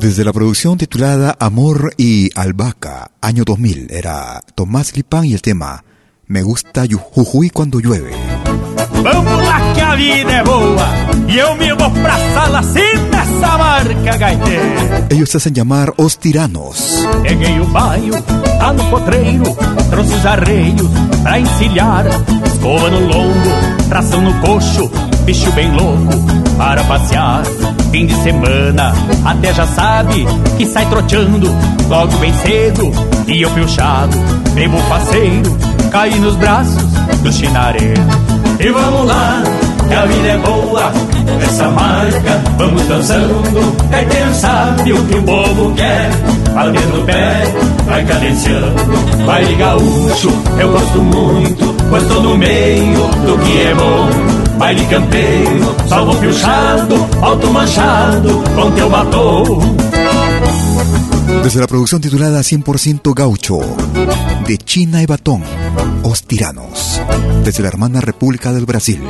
[0.01, 5.85] Desde la producción titulada Amor y Albahaca, año 2000, era Tomás Lipán y el tema
[6.27, 8.13] Me gusta Jujuy cuando llueve.
[9.91, 10.89] A vida é boa
[11.27, 16.17] E eu me vou pra sala sem nessa marca gaiteira Ellos se hacen llamar Os
[16.17, 18.23] Tiranos Peguei o baio,
[18.59, 19.57] tá no potreiro
[19.91, 20.91] Trouxe os arreios
[21.23, 22.05] pra encilhar
[22.47, 24.91] Escova no longo, tração no coxo
[25.25, 26.17] Bicho bem louco
[26.57, 27.43] para passear
[27.91, 28.93] Fim de semana,
[29.25, 30.25] até já sabe
[30.57, 31.51] que sai troteando
[31.89, 32.89] logo bem cedo.
[33.27, 34.17] E eu piochado,
[34.55, 35.59] bebo faceiro,
[35.91, 36.85] caí nos braços
[37.21, 38.01] do chinareiro.
[38.61, 39.43] E vamos lá,
[39.91, 40.93] que a vida é boa,
[41.43, 43.77] essa marca, vamos dançando.
[43.91, 46.11] É quem sabe o que o povo quer,
[46.55, 47.55] batendo o pé,
[47.87, 49.27] vai cadenciando.
[49.27, 54.59] Vai gaúcho, eu gosto muito, pois tô no meio do que é bom.
[54.59, 59.77] Baile campeiro, salvo piochado, alto manchado, con teu batom.
[61.43, 63.61] Desde la producción titulada 100% Gaucho,
[64.47, 65.43] de China y Batón.
[66.03, 67.01] Os Tiranos,
[67.45, 69.01] desde la hermana República del Brasil.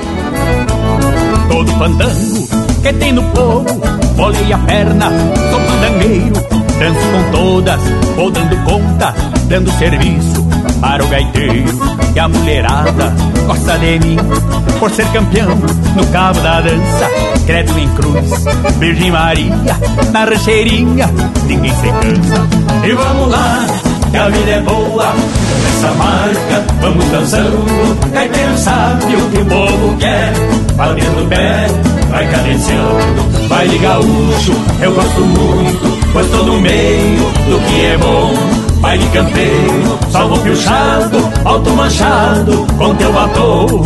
[1.50, 2.48] Todo fandango
[2.80, 3.80] que tem no povo,
[4.16, 5.10] bolei a perna,
[5.50, 6.32] sou pandangueiro,
[6.78, 7.80] danço com todas,
[8.14, 9.14] vou dando conta,
[9.48, 10.46] dando serviço
[10.80, 11.68] para o gaiteiro.
[12.14, 13.12] E a mulherada
[13.46, 14.16] gosta de mim,
[14.78, 15.56] por ser campeão
[15.96, 17.10] no cabo da dança,
[17.46, 18.30] credo em cruz,
[18.78, 19.76] Virgem Maria,
[20.12, 21.10] na rancheirinha,
[21.46, 22.86] ninguém se cansa.
[22.86, 23.66] E vamos lá,
[24.10, 25.14] que a vida é boa,
[25.68, 30.32] essa marca, vamos dançando, gaiteiro sabe o que o povo quer,
[30.76, 31.66] batendo o pé,
[32.10, 38.60] vai cadenciando, baile gaúcho, eu gosto muito, pois tô no meio do que é bom.
[38.80, 43.84] Baile campeiro, salvo piochado, alto manchado, com teu batom.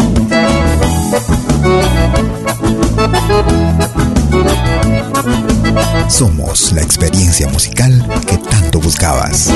[6.09, 7.91] Somos la experiencia musical
[8.25, 8.37] que
[8.75, 9.49] tanto buscabas.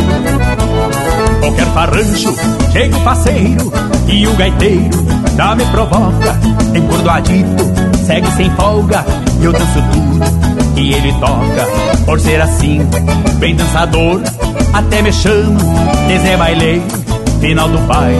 [1.40, 2.34] Qualquer farrancho,
[2.72, 3.72] chega o parceiro
[4.06, 6.38] e o gaiteiro já me provoca.
[6.74, 7.64] Embordoadito,
[8.06, 9.04] segue sem folga
[9.40, 12.04] e eu danço tudo que ele toca.
[12.04, 12.80] Por ser assim,
[13.38, 14.22] bem dançador,
[14.72, 15.58] até me chamo
[16.06, 16.82] de Zé Baileiro.
[17.40, 18.18] Final do baile,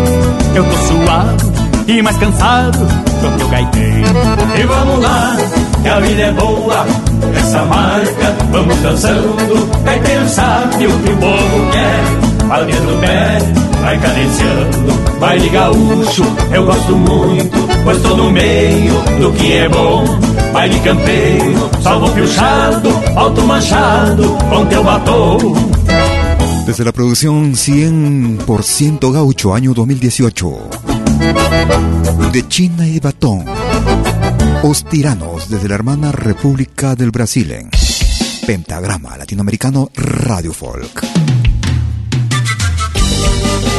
[0.55, 1.53] eu tô suado
[1.89, 4.09] e mais cansado do que o gaiteiro.
[4.59, 5.37] E vamos lá,
[5.83, 6.87] que a vida é boa,
[7.37, 9.83] essa marca, vamos dançando.
[9.85, 13.39] Gaiteiro sabe o que o povo quer, palminha do pé,
[13.81, 15.09] vai cadenciando.
[15.19, 20.05] Baile gaúcho, eu gosto muito, pois tô no meio do que é bom.
[20.53, 25.39] Baile campeiro, salvo piochado, alto manchado, com teu batom.
[26.67, 30.69] Desde la producción 100% Gaucho, año 2018.
[32.31, 33.68] De China y Batón.
[34.63, 37.53] Os Tiranos, desde la hermana República del Brasil.
[37.53, 37.71] En
[38.45, 41.01] Pentagrama Latinoamericano Radio Folk.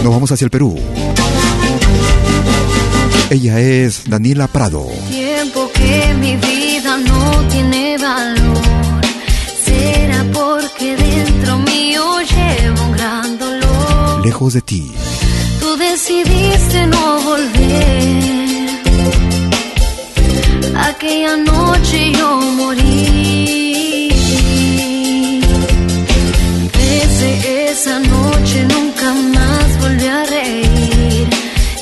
[0.01, 0.79] Nos vamos hacia el Perú.
[3.29, 4.87] Ella es Daniela Prado.
[5.09, 9.01] Tiempo que mi vida no tiene valor.
[9.65, 14.25] Será porque dentro mío llevo un gran dolor.
[14.25, 14.91] Lejos de ti.
[15.59, 18.48] Tú decidiste no volver.
[20.87, 24.09] Aquella noche yo morí.
[26.73, 31.27] Desde esa noche nunca más volví a reír.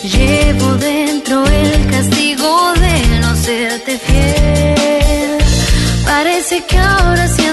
[0.03, 5.37] Llevo dentro el castigo de no serte fiel.
[6.05, 7.46] Parece que ahora sí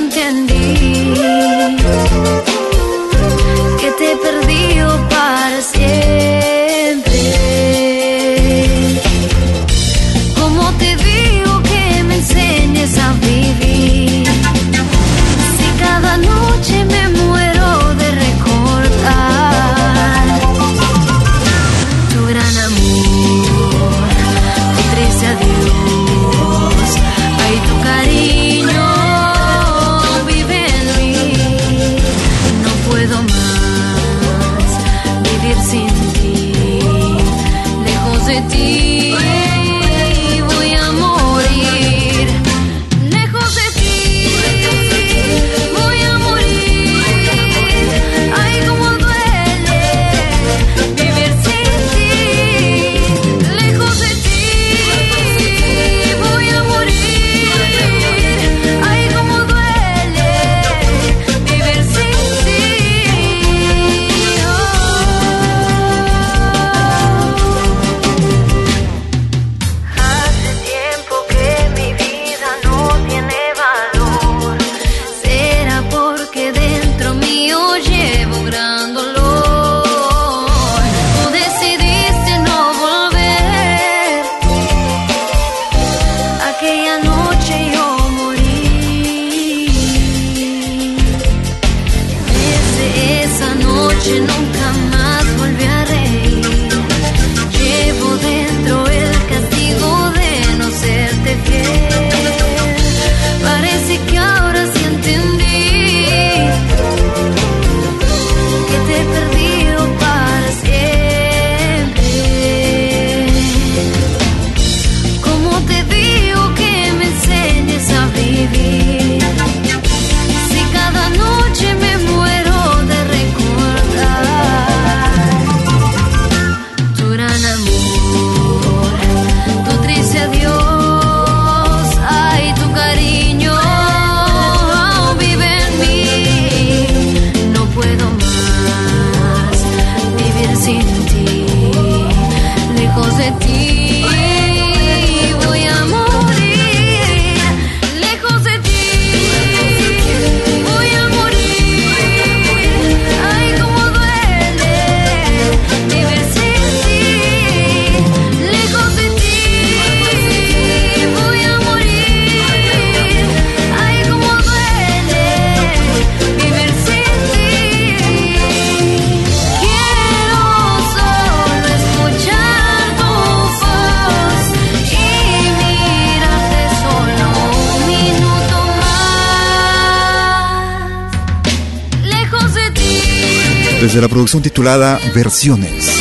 [184.64, 185.92] titulada Versiones.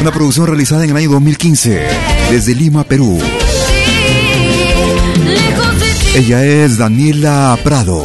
[0.00, 1.86] Una producción realizada en el año 2015
[2.32, 3.16] desde Lima, Perú.
[6.16, 8.04] Ella es Daniela Prado.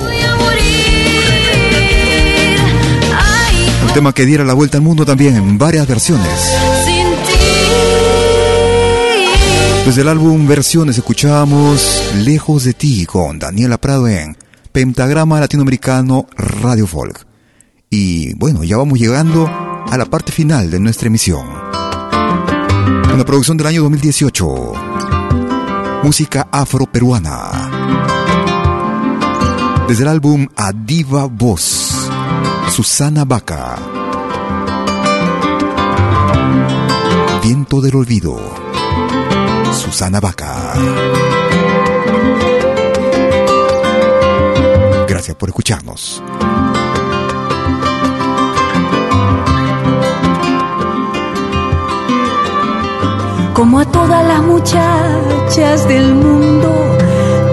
[3.87, 6.27] Un tema que diera la vuelta al mundo también en varias versiones.
[9.83, 14.37] Desde el álbum Versiones escuchamos Lejos de ti con Daniela Prado en
[14.71, 17.22] Pentagrama Latinoamericano Radio Folk.
[18.43, 19.49] Bueno, ya vamos llegando
[19.89, 21.47] a la parte final de nuestra emisión.
[23.13, 24.73] Una producción del año 2018.
[26.03, 27.69] Música afro-peruana.
[29.87, 32.09] Desde el álbum A Diva Voz.
[32.69, 33.77] Susana Vaca.
[37.41, 38.37] Viento del Olvido.
[39.71, 40.73] Susana Vaca.
[45.07, 46.21] Gracias por escucharnos.
[53.53, 56.97] Como a todas las muchachas del mundo,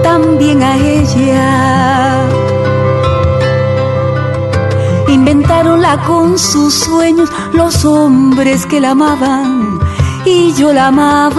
[0.03, 2.27] también a ella.
[5.07, 9.79] Inventaronla con sus sueños los hombres que la amaban
[10.25, 11.35] y yo la amaba.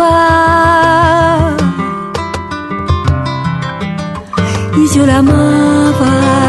[4.76, 6.41] Y yo la amaba.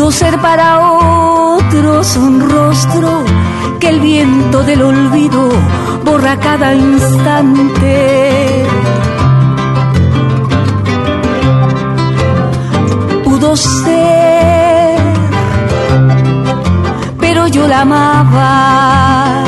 [0.00, 3.22] Pudo ser para otros un rostro
[3.78, 5.50] que el viento del olvido
[6.06, 8.64] borra cada instante.
[13.24, 15.00] Pudo ser,
[17.18, 19.44] pero yo la amaba.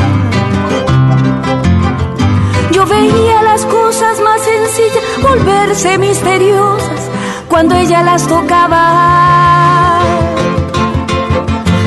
[2.73, 7.09] Yo veía las cosas más sencillas volverse misteriosas
[7.49, 9.22] cuando ella las tocaba.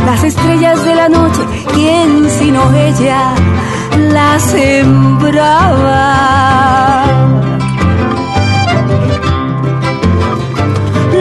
[0.05, 1.41] Las estrellas de la noche,
[1.73, 3.33] ¿quién sino ella
[4.13, 6.05] las sembraba?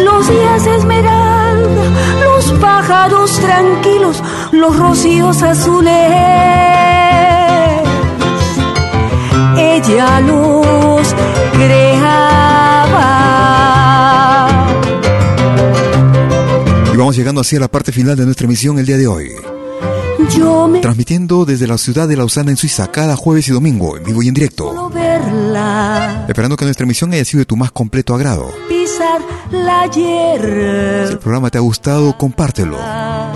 [0.04, 1.82] Los días esmeralda,
[2.24, 5.92] los pájaros tranquilos, los rocíos azules.
[9.56, 11.14] Ella los
[11.52, 12.33] creaba.
[17.04, 19.28] Vamos llegando así a la parte final de nuestra emisión el día de hoy.
[20.34, 24.04] Yo me Transmitiendo desde la ciudad de Lausana en Suiza cada jueves y domingo, en
[24.04, 24.88] vivo y en directo.
[24.88, 28.50] verla Esperando que nuestra emisión haya sido de tu más completo agrado.
[28.70, 29.20] pisar
[29.50, 31.10] la Si hierba.
[31.10, 32.78] el programa te ha gustado, compártelo.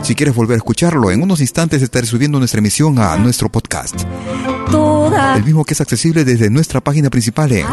[0.01, 3.97] Si quieres volver a escucharlo, en unos instantes estaré subiendo nuestra emisión a nuestro podcast.
[5.19, 7.67] El mismo que es accesible desde nuestra página principal en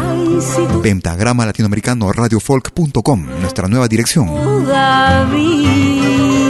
[0.82, 4.28] pentagrama latinoamericano radiofolk.com, nuestra nueva dirección.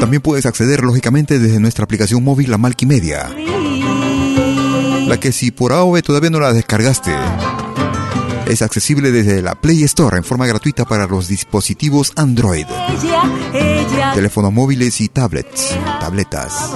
[0.01, 3.29] También puedes acceder lógicamente desde nuestra aplicación móvil La Malquimedia,
[5.07, 7.15] la que si por AOV todavía no la descargaste,
[8.47, 14.13] es accesible desde la Play Store en forma gratuita para los dispositivos Android, ella, ella.
[14.15, 16.73] Teléfonos móviles y tablets, tabletas.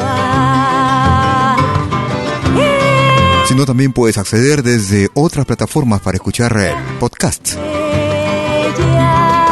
[3.60, 7.56] No, también puedes acceder desde otras plataformas para escuchar el podcast.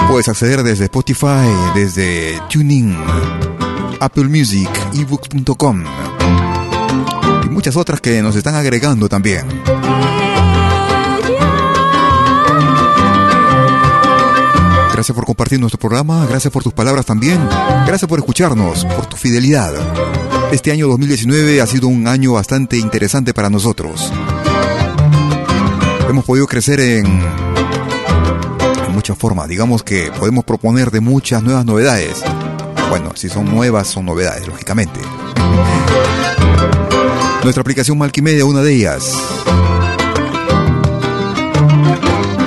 [0.08, 2.96] Puedes acceder desde Spotify, desde Tuning,
[4.00, 5.84] Apple Music, ebooks.com
[7.44, 9.44] y muchas otras que nos están agregando también.
[14.98, 17.38] Gracias por compartir nuestro programa, gracias por tus palabras también,
[17.86, 19.72] gracias por escucharnos, por tu fidelidad.
[20.50, 24.12] Este año 2019 ha sido un año bastante interesante para nosotros.
[26.08, 32.24] Hemos podido crecer en, en muchas formas, digamos que podemos proponer de muchas nuevas novedades.
[32.90, 34.98] Bueno, si son nuevas, son novedades, lógicamente.
[37.44, 39.12] Nuestra aplicación Malquimedia, una de ellas.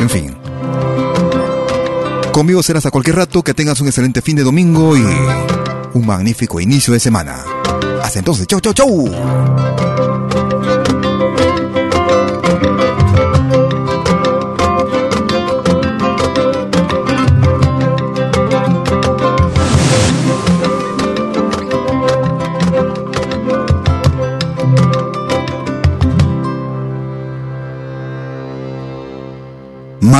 [0.01, 0.40] En fin.
[2.31, 5.03] Conmigo serás a cualquier rato, que tengas un excelente fin de domingo y
[5.93, 7.43] un magnífico inicio de semana.
[8.01, 10.30] Hasta entonces, chau, chau, chau.